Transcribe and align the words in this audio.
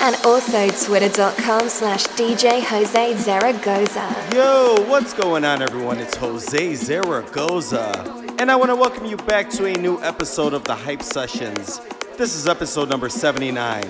And 0.00 0.14
also 0.24 0.68
twitter.com 0.68 1.68
slash 1.68 2.04
DJ 2.08 2.62
Jose 2.62 3.16
Zaragoza. 3.16 4.28
Yo, 4.34 4.74
what's 4.88 5.12
going 5.12 5.44
on, 5.44 5.62
everyone? 5.62 5.98
It's 5.98 6.16
Jose 6.16 6.74
Zaragoza. 6.74 8.24
And 8.38 8.50
I 8.50 8.56
want 8.56 8.70
to 8.70 8.76
welcome 8.76 9.06
you 9.06 9.16
back 9.16 9.48
to 9.50 9.64
a 9.66 9.72
new 9.72 10.00
episode 10.02 10.52
of 10.52 10.64
the 10.64 10.74
Hype 10.74 11.02
Sessions. 11.02 11.80
This 12.16 12.36
is 12.36 12.46
episode 12.46 12.88
number 12.88 13.08
79. 13.08 13.84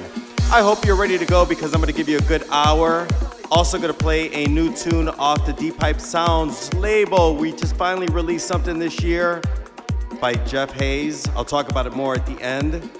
I 0.52 0.62
hope 0.62 0.84
you're 0.84 0.96
ready 0.96 1.18
to 1.18 1.26
go 1.26 1.44
because 1.44 1.74
I'm 1.74 1.80
going 1.80 1.92
to 1.92 1.96
give 1.96 2.08
you 2.08 2.18
a 2.18 2.22
good 2.22 2.44
hour. 2.50 3.06
Also, 3.50 3.76
going 3.78 3.92
to 3.92 3.98
play 3.98 4.32
a 4.32 4.46
new 4.46 4.74
tune 4.74 5.08
off 5.08 5.44
the 5.44 5.52
Deep 5.52 5.78
Hype 5.80 6.00
Sounds 6.00 6.72
label. 6.74 7.36
We 7.36 7.52
just 7.52 7.76
finally 7.76 8.06
released 8.08 8.46
something 8.46 8.78
this 8.78 9.02
year 9.02 9.42
by 10.20 10.34
Jeff 10.34 10.72
Haze. 10.72 11.28
I'll 11.30 11.44
talk 11.44 11.68
about 11.68 11.86
it 11.86 11.94
more 11.94 12.14
at 12.14 12.24
the 12.26 12.40
end. 12.40 12.90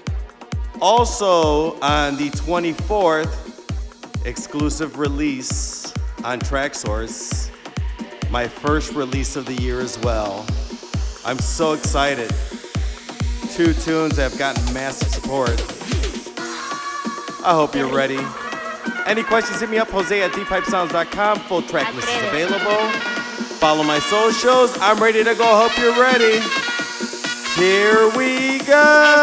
Also, 0.79 1.79
on 1.79 2.17
the 2.17 2.29
24th, 2.29 4.25
exclusive 4.25 4.99
release 4.99 5.91
on 6.23 6.39
Traxsource, 6.39 7.49
my 8.29 8.47
first 8.47 8.93
release 8.93 9.35
of 9.35 9.45
the 9.45 9.53
year 9.55 9.79
as 9.79 9.97
well. 9.99 10.45
I'm 11.25 11.39
so 11.39 11.73
excited. 11.73 12.29
Two 13.53 13.73
tunes 13.73 14.17
have 14.17 14.37
gotten 14.37 14.71
massive 14.73 15.07
support. 15.07 15.59
I 17.43 17.53
hope 17.53 17.73
you're 17.73 17.93
ready. 17.93 18.19
Any 19.07 19.23
questions, 19.23 19.59
hit 19.59 19.69
me 19.69 19.77
up, 19.79 19.89
Jose 19.89 20.21
at 20.21 20.31
deephypesounds.com. 20.31 21.39
Full 21.39 21.61
track 21.63 21.93
list 21.95 22.07
is 22.07 22.23
available. 22.27 22.89
Follow 23.57 23.83
my 23.83 23.99
socials. 23.99 24.77
I'm 24.79 25.01
ready 25.01 25.23
to 25.23 25.33
go. 25.33 25.67
Hope 25.67 25.75
you're 25.79 25.99
ready. 25.99 26.66
Here 27.57 28.07
we 28.15 28.59
go. 28.59 29.17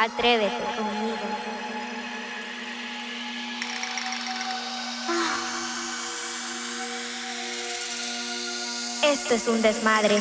Atrévete 0.00 0.62
conmigo. 0.76 1.18
Esto 9.02 9.34
es 9.34 9.48
un 9.48 9.60
desmadre. 9.60 10.16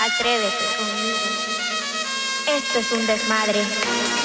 Atrévete 0.00 0.64
conmigo. 0.78 1.18
Esto 2.46 2.78
es 2.78 2.92
un 2.92 3.06
desmadre. 3.06 4.17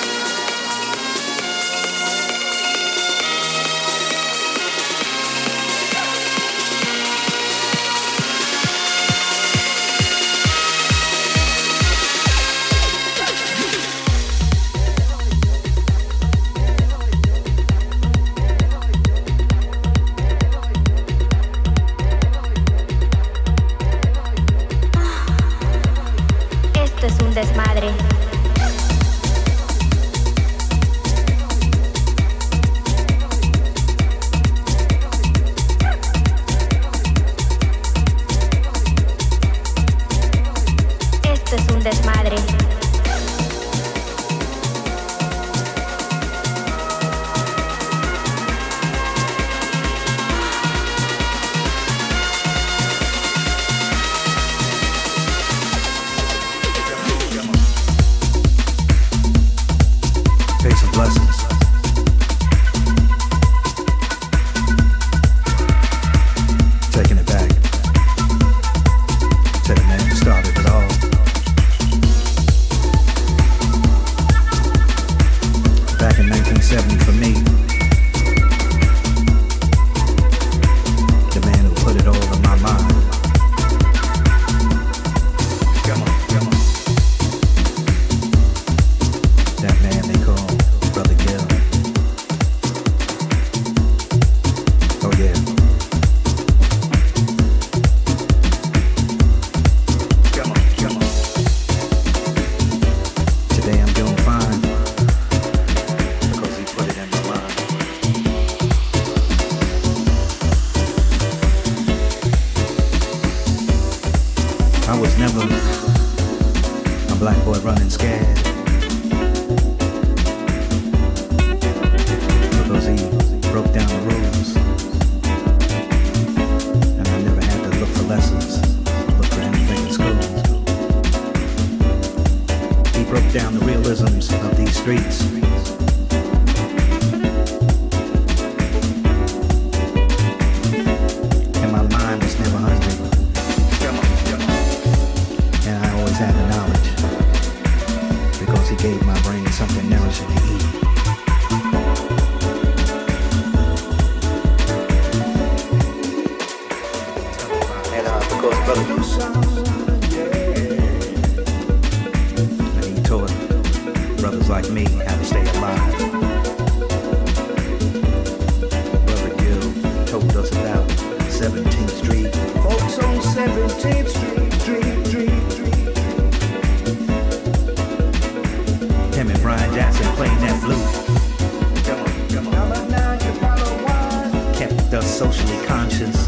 socially 185.23 185.65
conscious. 185.65 186.27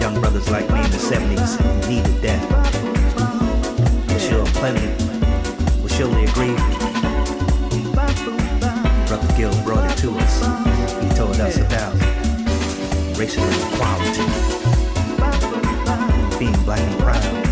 Young 0.00 0.18
brothers 0.20 0.50
like 0.50 0.68
me 0.70 0.80
in 0.84 0.90
the 0.90 0.98
70s 0.98 1.52
needed 1.88 2.16
that. 2.20 2.42
I'm 4.10 4.18
sure 4.18 4.44
plenty 4.58 4.88
will 5.80 5.88
surely 5.88 6.24
agree. 6.24 6.56
Brother 9.06 9.36
Gil 9.36 9.54
brought 9.62 9.88
it 9.88 9.96
to 9.98 10.10
us. 10.18 10.34
He 11.00 11.08
told 11.10 11.38
us 11.40 11.58
about 11.58 11.94
racial 13.16 13.44
equality, 13.44 14.26
being 16.40 16.60
black 16.64 16.80
and 16.80 16.98
proud. 17.00 17.45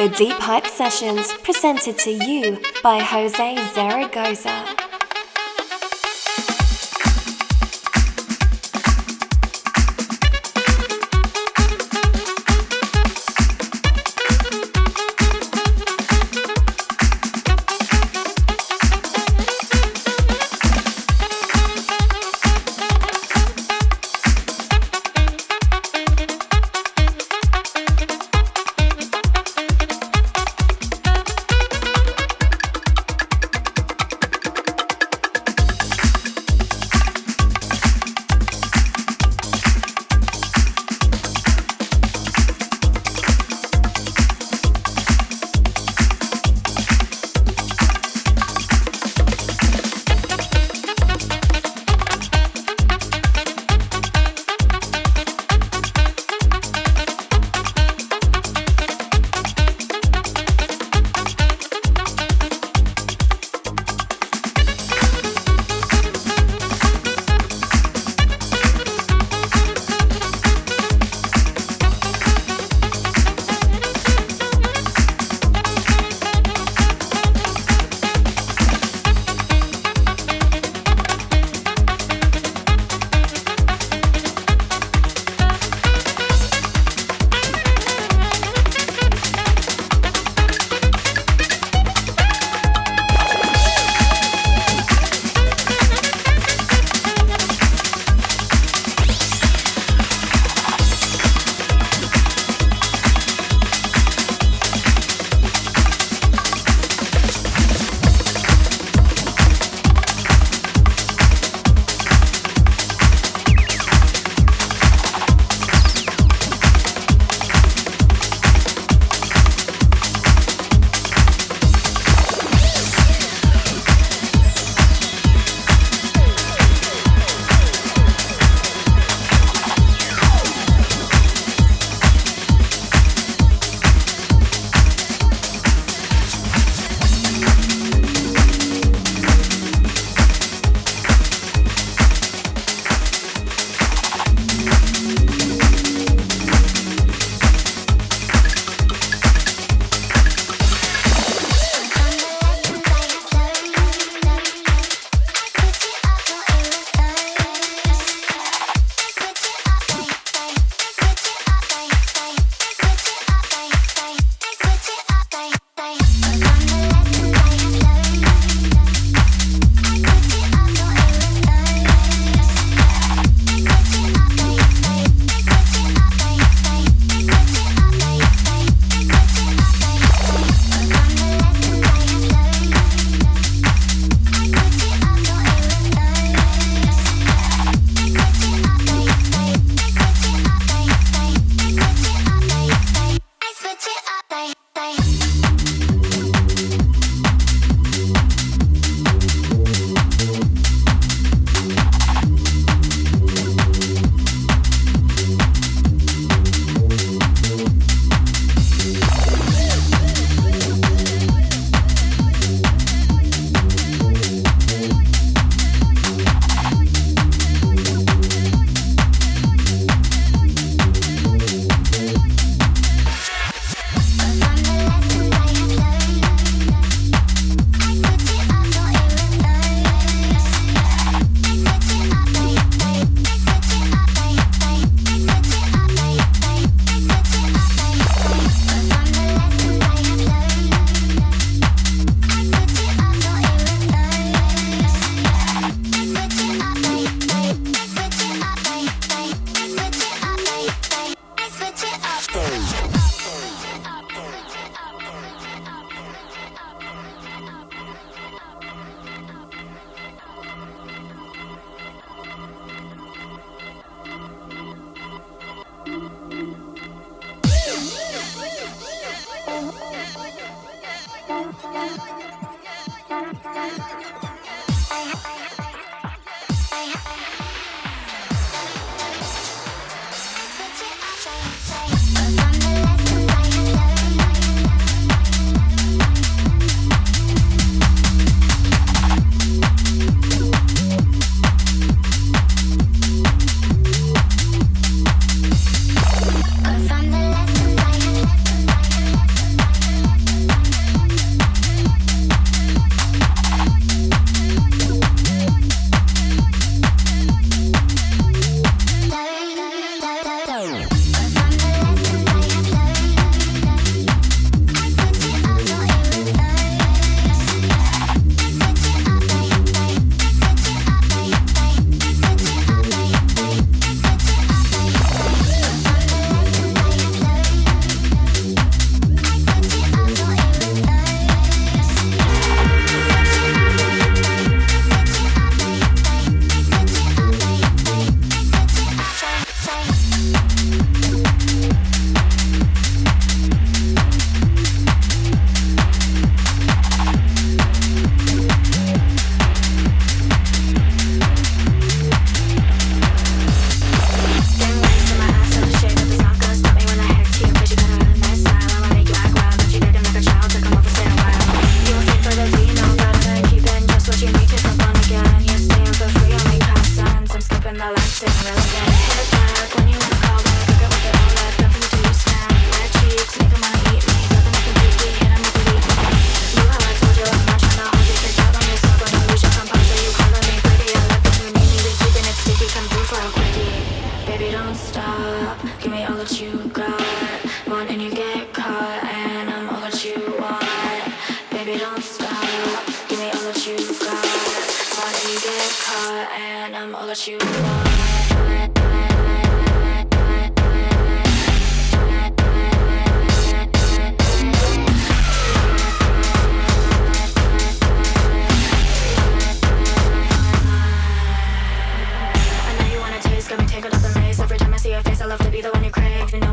The 0.00 0.08
Deep 0.08 0.36
Hype 0.36 0.66
Sessions 0.66 1.30
presented 1.42 1.98
to 1.98 2.10
you 2.10 2.58
by 2.82 3.00
Jose 3.00 3.56
Zaragoza. 3.74 4.79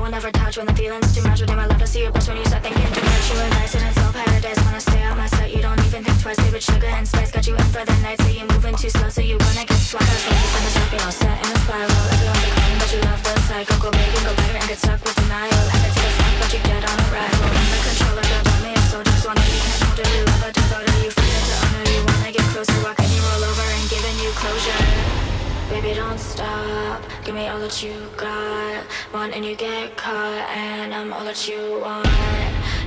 will 0.08 0.14
never 0.14 0.32
touch 0.32 0.56
when 0.56 0.66
the 0.66 0.74
feeling's 0.74 1.12
too 1.14 1.22
much. 1.28 1.42
Within 1.42 1.58
my 1.58 1.66
love 1.68 1.80
to 1.80 1.88
see 1.88 2.04
your 2.04 2.12
blush 2.12 2.28
when 2.28 2.38
you 2.38 2.46
start 2.46 2.64
thinking 2.64 2.92
too 2.96 3.04
much. 3.04 3.26
You 3.28 3.40
are 3.44 3.50
nice 3.60 3.76
and 3.76 3.84
it's 3.84 4.00
all 4.00 4.14
paradise. 4.14 4.60
Wanna 4.64 4.80
stay 4.80 5.04
on 5.04 5.18
my 5.18 5.28
side, 5.28 5.52
you 5.52 5.62
don't 5.62 5.80
even 5.84 6.04
think 6.04 6.18
twice. 6.22 6.40
Baby, 6.40 6.60
sugar 6.60 6.88
and 6.88 7.06
spice 7.08 7.32
got 7.32 7.46
you 7.48 7.56
in 7.56 7.68
for 7.76 7.84
the 7.84 7.96
night. 8.00 8.18
So 8.22 8.30
you're 8.32 8.48
moving 8.48 8.76
too 8.76 8.90
slow, 8.90 9.10
so 9.10 9.22
you 9.22 9.38
wanna 9.38 9.66
get 9.68 9.80
swung. 9.84 10.08
Cause 10.08 10.24
when 10.24 10.38
you 10.40 10.48
send 10.48 10.80
up, 10.80 10.92
you're 10.96 11.04
all 11.04 11.12
set 11.12 11.38
in 11.44 11.50
a 11.52 11.60
spiral. 11.60 12.04
Everyone's 12.16 12.44
a 12.48 12.52
but 12.80 12.90
you 12.96 13.00
love 13.04 13.22
the 13.24 13.34
cycle. 13.52 13.78
Go 13.84 13.90
big 13.92 14.16
and 14.16 14.24
go 14.24 14.34
better 14.40 14.58
and 14.64 14.68
get 14.72 14.80
stuck 14.80 15.00
with 15.04 15.16
denial. 15.20 15.66
I 15.68 15.76
bet 15.84 15.92
a 15.92 16.08
the 16.08 16.28
but 16.40 16.50
you 16.56 16.62
get 16.64 16.82
on 16.88 16.98
arrival. 17.12 17.48
I'm 17.52 17.68
the 17.68 17.80
controller, 17.84 18.26
girl, 18.32 18.44
don't 18.48 18.62
me 18.64 18.72
a. 18.80 19.04
Just 19.12 19.24
wanna 19.28 19.44
be 19.44 19.58
controlled, 19.60 20.08
you 20.08 20.24
love 20.24 20.44
a 20.48 20.50
disorder. 20.56 20.96
You 21.04 21.12
forget 21.12 21.42
to 21.52 21.56
honor, 21.68 21.86
you 21.92 22.02
wanna 22.08 22.32
get 22.32 22.46
closer. 22.56 22.80
Why 22.80 22.96
can 22.96 23.10
you 23.12 23.22
roll 23.28 23.44
over 23.44 23.68
and 23.76 23.86
giving 23.92 24.18
you 24.24 24.32
closure? 24.40 25.27
Baby, 25.70 25.96
don't 25.96 26.18
stop. 26.18 27.04
Give 27.26 27.36
me 27.36 27.50
all 27.50 27.60
that 27.60 27.84
you 27.84 27.94
got. 28.16 28.86
Want 29.14 29.34
and 29.36 29.44
you 29.44 29.54
get 29.54 29.98
caught, 29.98 30.50
and 30.56 30.94
I'm 30.94 31.12
all 31.12 31.26
that 31.26 31.46
you 31.48 31.82
want. 31.82 32.08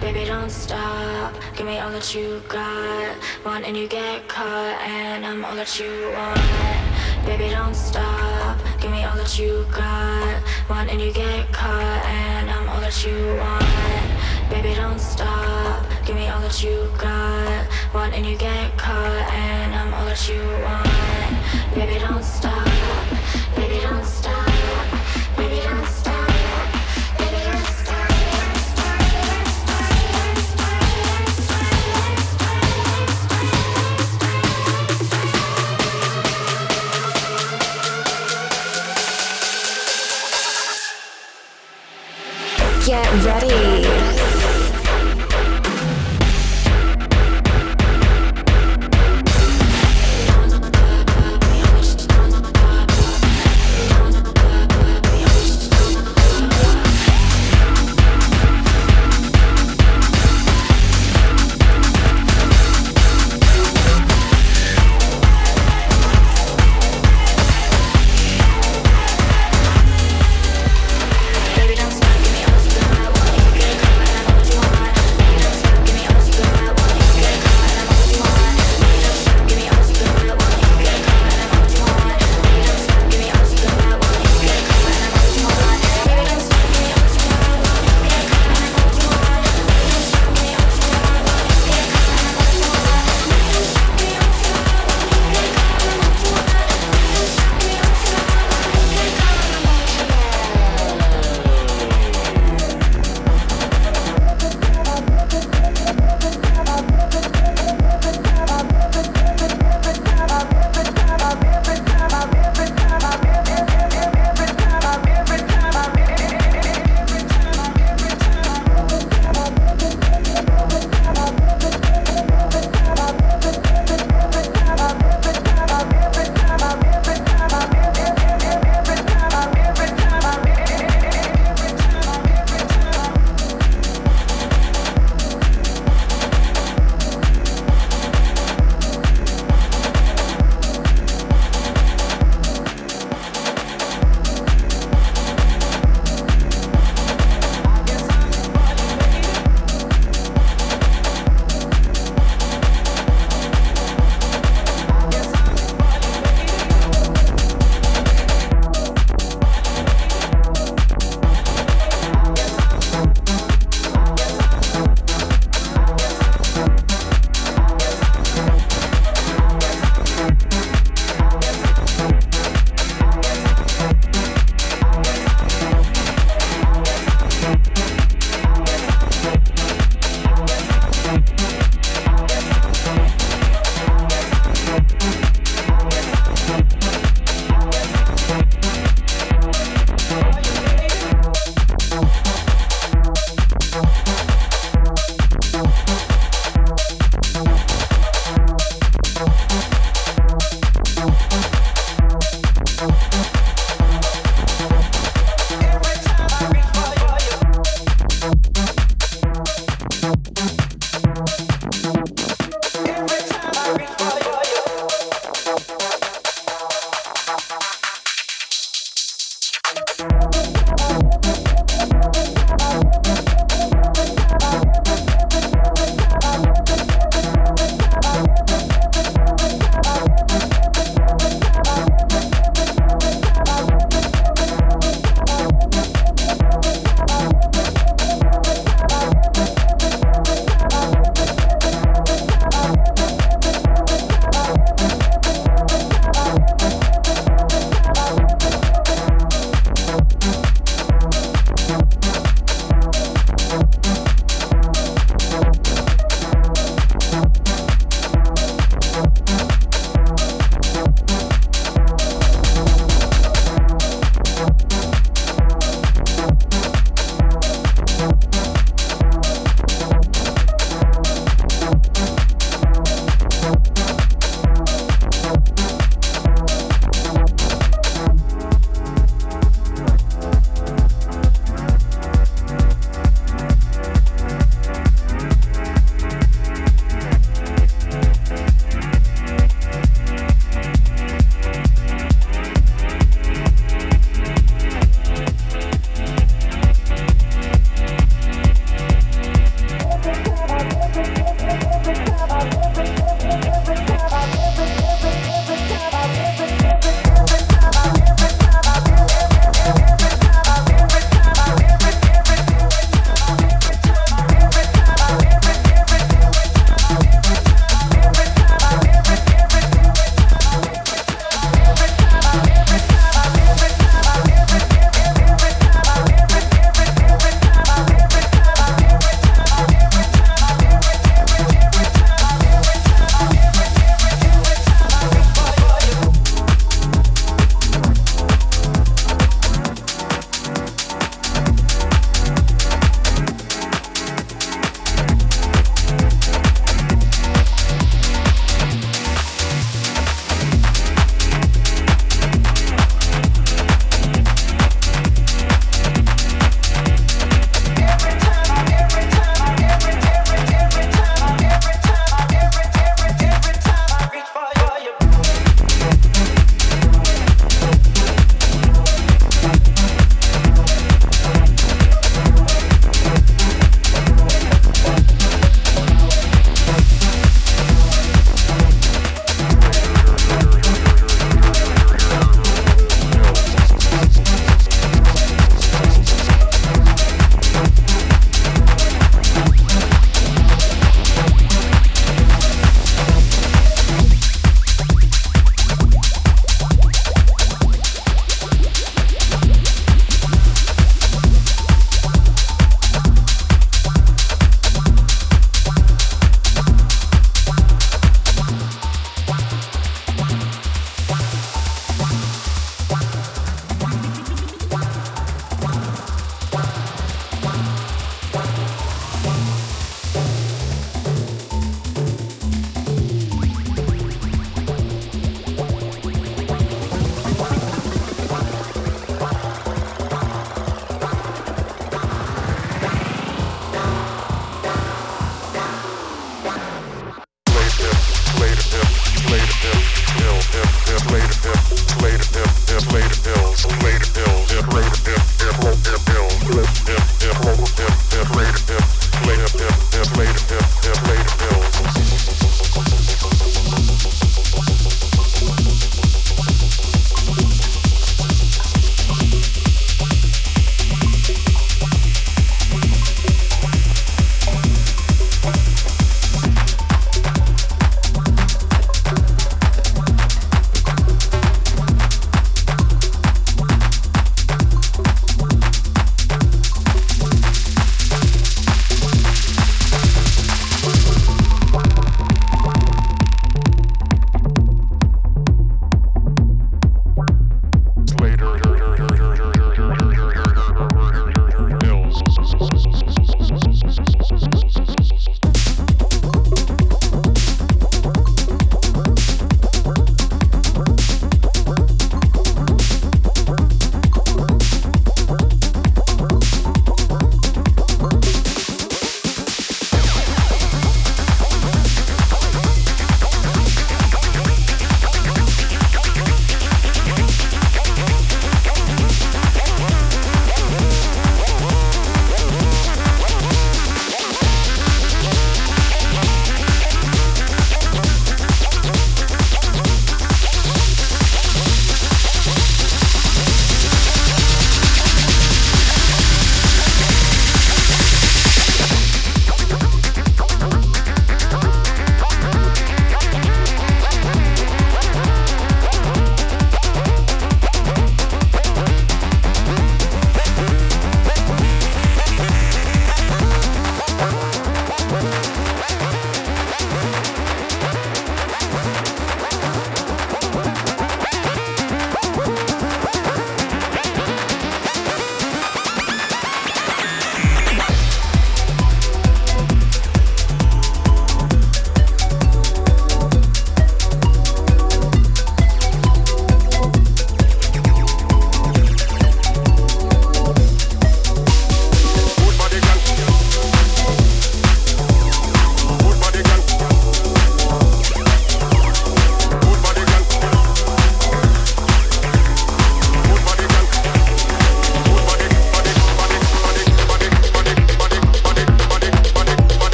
Baby, 0.00 0.24
don't 0.24 0.50
stop. 0.50 1.32
Give 1.56 1.66
me 1.66 1.78
all 1.78 1.90
that 1.92 2.14
you 2.16 2.42
got. 2.48 3.16
Want 3.44 3.64
and 3.64 3.76
you 3.76 3.86
get 3.86 4.26
caught, 4.26 4.76
and 4.82 5.24
I'm 5.24 5.44
all 5.44 5.54
that 5.54 5.78
you 5.78 6.10
want. 6.16 7.24
Baby, 7.24 7.48
don't 7.50 7.76
stop. 7.76 8.58
Give 8.80 8.90
me 8.90 9.04
all 9.04 9.16
that 9.16 9.38
you 9.38 9.64
got. 9.72 10.42
Want 10.68 10.90
and 10.90 11.00
you 11.00 11.12
get 11.12 11.52
caught, 11.52 12.04
and 12.06 12.50
I'm 12.50 12.68
all 12.68 12.80
that 12.80 13.06
you 13.06 13.36
want. 13.38 14.50
Baby, 14.50 14.74
don't 14.74 14.98
stop. 14.98 15.86
Give 16.04 16.16
me 16.16 16.26
all 16.28 16.40
that 16.40 16.62
you 16.62 16.90
got 16.98 17.66
want 17.94 18.12
and 18.12 18.26
you 18.26 18.36
get 18.36 18.76
caught 18.76 19.32
and 19.32 19.72
I'm 19.72 19.94
all 19.94 20.04
that 20.06 20.28
you 20.28 20.40
want. 20.64 21.74
Baby, 21.76 22.00
don't 22.00 22.24
stop. 22.24 22.66
Baby, 23.54 23.80
don't 23.82 24.04
stop. 24.04 24.46
Baby, 25.36 25.60
don't 25.62 25.86
stop. 25.86 26.13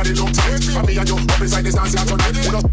body 0.00 0.14
look 0.14 0.32
tight. 0.32 0.64
For 0.64 0.82
me 0.82 0.98
and 0.98 1.08
you, 1.08 1.16
up 1.16 1.40
inside 1.40 1.64
this 1.64 1.74
dance 1.74 1.94
here 1.94 2.04
tonight. 2.04 2.69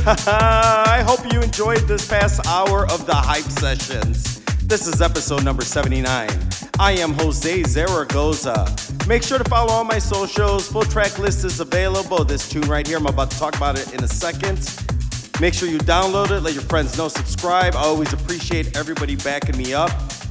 I 0.06 1.04
hope 1.06 1.30
you 1.30 1.42
enjoyed 1.42 1.80
this 1.80 2.08
past 2.08 2.46
hour 2.46 2.90
of 2.90 3.04
the 3.04 3.14
Hype 3.14 3.44
Sessions. 3.44 4.40
This 4.64 4.86
is 4.86 5.02
episode 5.02 5.44
number 5.44 5.60
79. 5.60 6.30
I 6.78 6.92
am 6.92 7.12
Jose 7.18 7.62
Zaragoza. 7.64 8.74
Make 9.06 9.22
sure 9.22 9.36
to 9.36 9.44
follow 9.44 9.70
all 9.70 9.84
my 9.84 9.98
socials. 9.98 10.70
Full 10.70 10.84
track 10.84 11.18
list 11.18 11.44
is 11.44 11.60
available. 11.60 12.24
This 12.24 12.48
tune 12.48 12.62
right 12.62 12.86
here, 12.86 12.96
I'm 12.96 13.04
about 13.04 13.30
to 13.32 13.38
talk 13.38 13.54
about 13.56 13.78
it 13.78 13.92
in 13.92 14.02
a 14.02 14.08
second. 14.08 14.74
Make 15.38 15.52
sure 15.52 15.68
you 15.68 15.76
download 15.76 16.30
it, 16.30 16.40
let 16.40 16.54
your 16.54 16.62
friends 16.62 16.96
know, 16.96 17.08
subscribe. 17.08 17.74
I 17.74 17.80
always 17.80 18.14
appreciate 18.14 18.78
everybody 18.78 19.16
backing 19.16 19.58
me 19.58 19.74
up 19.74 19.90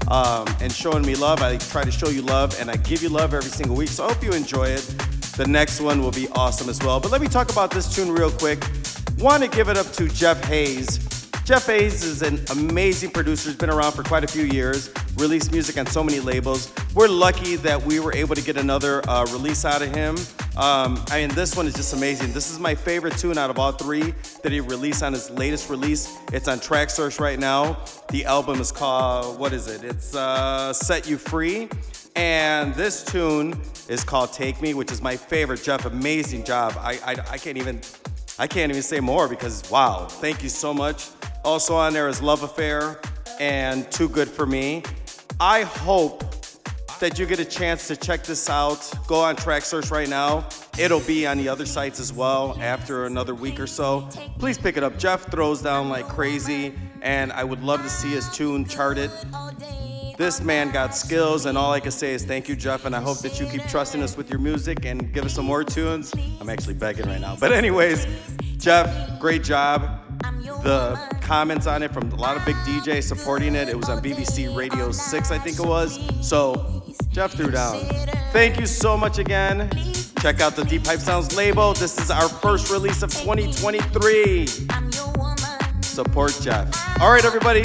um, 0.10 0.48
and 0.62 0.72
showing 0.72 1.06
me 1.06 1.14
love. 1.14 1.44
I 1.44 1.58
try 1.58 1.84
to 1.84 1.92
show 1.92 2.10
you 2.10 2.24
love 2.24 2.60
and 2.60 2.72
I 2.72 2.78
give 2.78 3.04
you 3.04 3.10
love 3.10 3.36
every 3.36 3.52
single 3.52 3.76
week. 3.76 3.90
So 3.90 4.08
I 4.08 4.14
hope 4.14 4.24
you 4.24 4.32
enjoy 4.32 4.70
it. 4.70 4.82
The 5.38 5.46
next 5.48 5.80
one 5.80 6.02
will 6.02 6.12
be 6.12 6.28
awesome 6.30 6.70
as 6.70 6.80
well. 6.80 7.00
But 7.00 7.12
let 7.12 7.22
me 7.22 7.28
talk 7.28 7.52
about 7.52 7.70
this 7.70 7.94
tune 7.94 8.12
real 8.12 8.32
quick. 8.32 8.64
Want 9.20 9.44
to 9.44 9.50
give 9.50 9.68
it 9.68 9.76
up 9.76 9.92
to 9.94 10.08
Jeff 10.08 10.42
Haze. 10.46 10.98
Jeff 11.44 11.66
Haze 11.66 12.04
is 12.06 12.22
an 12.22 12.40
amazing 12.52 13.12
producer. 13.12 13.50
He's 13.50 13.58
been 13.58 13.70
around 13.70 13.92
for 13.92 14.02
quite 14.02 14.24
a 14.24 14.28
few 14.28 14.46
years, 14.46 14.94
released 15.18 15.52
music 15.52 15.78
on 15.78 15.86
so 15.88 16.02
many 16.02 16.22
labels. 16.22 16.72
We're 16.96 17.10
lucky 17.10 17.58
that 17.58 17.84
we 17.84 18.00
were 18.00 18.14
able 18.14 18.36
to 18.36 18.42
get 18.42 18.56
another 18.56 19.02
uh, 19.10 19.26
release 19.26 19.66
out 19.66 19.82
of 19.82 19.94
him. 19.94 20.16
Um, 20.56 21.04
I 21.10 21.20
mean, 21.20 21.36
this 21.36 21.58
one 21.58 21.68
is 21.68 21.74
just 21.74 21.94
amazing. 21.94 22.32
This 22.32 22.50
is 22.50 22.60
my 22.60 22.74
favorite 22.74 23.18
tune 23.18 23.38
out 23.38 23.50
of 23.50 23.60
all 23.60 23.74
three 23.74 24.14
that 24.42 24.54
he 24.54 24.62
released 24.62 25.04
on 25.04 25.12
his 25.12 25.30
latest 25.32 25.70
release. 25.70 26.18
It's 26.32 26.48
on 26.48 26.60
Traxsource 26.60 27.20
right 27.20 27.40
now. 27.40 27.84
The 28.12 28.24
album 28.24 28.62
is 28.62 28.72
called, 28.72 29.38
what 29.38 29.52
is 29.52 29.68
it? 29.68 29.84
It's 29.84 30.16
uh, 30.16 30.72
Set 30.72 31.10
You 31.10 31.18
Free. 31.18 31.68
And 32.16 32.74
this 32.74 33.04
tune 33.04 33.60
is 33.90 34.02
called 34.06 34.32
Take 34.32 34.62
Me, 34.62 34.74
which 34.74 34.94
is 34.94 35.02
my 35.02 35.18
favorite. 35.18 35.62
Jeff, 35.62 35.84
amazing 35.84 36.46
job. 36.46 36.74
I, 36.80 37.00
I, 37.06 37.16
I 37.32 37.38
can't 37.38 37.58
even 37.58 37.82
I 38.40 38.48
can't 38.48 38.72
even 38.72 38.82
say 38.82 39.02
more 39.02 39.28
because 39.28 39.70
wow, 39.70 40.06
thank 40.06 40.42
you 40.42 40.48
so 40.48 40.74
much. 40.74 41.10
Also 41.44 41.76
on 41.76 41.92
there 41.92 42.08
is 42.08 42.22
Love 42.22 42.42
Affair 42.42 42.98
and 43.38 43.92
Too 43.92 44.08
Good 44.08 44.30
for 44.30 44.46
Me. 44.46 44.82
I 45.42 45.64
hope 45.64 46.24
that 47.02 47.20
you 47.20 47.26
get 47.26 47.40
a 47.40 47.46
chance 47.46 47.88
to 47.90 47.98
check 47.98 48.24
this 48.24 48.50
out. 48.50 48.94
Go 49.08 49.20
on 49.20 49.36
Traxsource 49.36 49.92
right 49.92 50.08
now. 50.08 50.48
It'll 50.78 51.02
be 51.02 51.28
on 51.28 51.38
the 51.38 51.50
other 51.50 51.66
sites 51.66 52.00
as 52.00 52.14
well 52.14 52.58
after 52.62 53.06
another 53.06 53.36
week 53.36 53.60
or 53.60 53.68
so. 53.68 54.08
Please 54.38 54.58
pick 54.58 54.78
it 54.78 54.84
up. 54.84 54.98
Jeff 54.98 55.30
throws 55.30 55.62
down 55.62 55.90
like 55.90 56.08
crazy, 56.08 56.74
and 57.02 57.34
I 57.34 57.44
would 57.44 57.62
love 57.62 57.82
to 57.84 57.90
see 57.90 58.12
his 58.12 58.30
tune 58.30 58.64
charted. 58.64 59.12
This 60.20 60.42
man 60.42 60.72
got 60.72 60.94
skills, 60.94 61.46
and 61.46 61.58
all 61.58 61.72
I 61.72 61.80
can 61.80 61.92
say 61.92 62.14
is 62.14 62.26
thank 62.26 62.50
you, 62.50 62.56
Jeff, 62.58 62.84
and 62.84 62.94
I 62.94 63.00
hope 63.00 63.20
that 63.20 63.40
you 63.40 63.46
keep 63.46 63.66
trusting 63.70 64.04
us 64.04 64.18
with 64.18 64.30
your 64.30 64.40
music 64.40 64.86
and 64.86 65.14
give 65.14 65.24
us 65.24 65.34
some 65.34 65.46
more 65.46 65.64
tunes. 65.64 66.14
I'm 66.42 66.50
actually 66.50 66.74
begging 66.74 67.08
right 67.08 67.22
now. 67.22 67.38
But, 67.40 67.54
anyways, 67.54 68.06
Jeff, 68.58 69.18
great 69.18 69.46
job. 69.46 70.02
The 70.62 71.00
comments 71.22 71.68
on 71.68 71.84
it 71.84 71.94
from 71.94 72.12
a 72.12 72.16
lot 72.18 72.36
of 72.36 72.44
big 72.46 72.58
DJs 72.58 73.04
supporting 73.04 73.56
it. 73.56 73.70
It 73.70 73.78
was 73.78 73.88
on 73.88 74.04
BBC 74.04 74.54
Radio 74.54 74.92
6, 74.92 75.32
I 75.32 75.38
think 75.38 75.58
it 75.58 75.66
was. 75.66 75.98
So, 76.20 76.84
Jeff 77.12 77.32
threw 77.32 77.52
down. 77.52 77.80
Thank 78.34 78.60
you 78.60 78.66
so 78.66 78.98
much 78.98 79.20
again. 79.20 79.70
Check 80.20 80.42
out 80.42 80.58
the 80.58 80.66
Deep 80.66 80.86
Hype 80.86 81.00
Sounds 81.00 81.34
label. 81.34 81.72
This 81.72 81.98
is 81.98 82.12
our 82.12 82.28
first 82.28 82.70
release 82.70 83.04
of 83.04 83.12
2023. 83.14 84.48
Support 85.80 86.40
Jeff. 86.42 87.00
All 87.02 87.10
right, 87.10 87.24
everybody. 87.24 87.64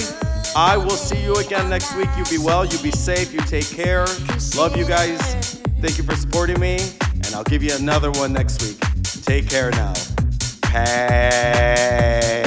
I 0.57 0.77
will 0.77 0.91
see 0.91 1.21
you 1.23 1.35
again 1.37 1.69
next 1.69 1.97
week. 1.97 2.09
You 2.17 2.25
be 2.25 2.39
well, 2.39 2.65
you 2.65 2.79
be 2.79 2.93
safe, 2.93 3.33
you 3.33 3.41
take 3.41 3.69
care. 3.69 4.07
Love 4.57 4.77
you 4.77 4.85
guys. 4.85 5.21
Thank 5.81 5.99
you 5.99 6.05
for 6.05 6.15
supporting 6.15 6.61
me, 6.61 6.79
and 7.03 7.35
I'll 7.35 7.45
give 7.45 7.63
you 7.63 7.75
another 7.75 8.11
one 8.13 8.33
next 8.33 8.63
week. 8.63 8.79
Take 9.25 9.49
care 9.49 9.71
now. 9.73 9.95
Peace. 10.63 12.44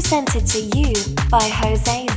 Presented 0.00 0.46
to 0.46 0.60
you 0.60 0.94
by 1.28 1.42
Jose. 1.42 2.07